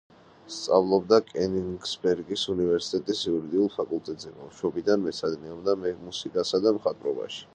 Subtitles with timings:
[0.53, 7.47] სწავლობდა კენიგსბერგის უნივერსიტეტის იურიდიულ ფაკულტეტზე, ბავშვობიდან მეცადინეობდა მუსიკასა და მხატვრობაში.